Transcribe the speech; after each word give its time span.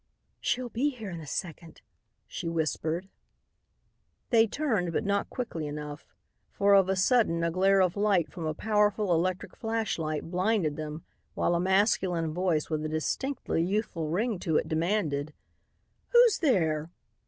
"She'll 0.39 0.69
be 0.69 0.89
here 0.89 1.11
in 1.11 1.19
a 1.21 1.27
second," 1.27 1.83
she 2.25 2.49
whispered. 2.49 3.07
They 4.31 4.47
turned, 4.47 4.93
but 4.93 5.03
not 5.05 5.29
quickly 5.29 5.67
enough, 5.67 6.15
for 6.49 6.73
of 6.73 6.89
a 6.89 6.95
sudden 6.95 7.43
a 7.43 7.51
glare 7.51 7.81
of 7.83 7.95
light 7.95 8.31
from 8.31 8.47
a 8.47 8.55
powerful 8.55 9.13
electric 9.13 9.55
flashlight 9.55 10.23
blinded 10.31 10.75
them 10.75 11.03
while 11.35 11.53
a 11.53 11.59
masculine 11.59 12.33
voice 12.33 12.67
with 12.67 12.83
a 12.83 12.89
distinctly 12.89 13.61
youthful 13.63 14.07
ring 14.07 14.39
to 14.39 14.57
it 14.57 14.67
demanded: 14.67 15.35
"Who's 16.13 16.39
there?" 16.39 16.89